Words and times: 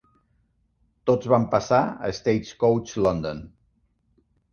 Tots 1.09 1.29
van 1.33 1.43
passar 1.51 1.81
a 2.07 2.09
Stagecoach 2.19 2.95
London. 3.09 3.43